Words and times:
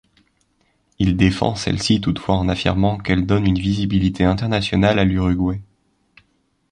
Il 0.97 1.15
défend 1.15 1.53
celle-ci 1.53 2.01
toutefois 2.01 2.33
en 2.35 2.49
affirmant 2.49 2.97
qu'elle 2.97 3.27
donne 3.27 3.45
une 3.45 3.59
visibilité 3.59 4.23
internationale 4.23 4.97
à 4.97 5.03
l'Uruguay. 5.05 5.61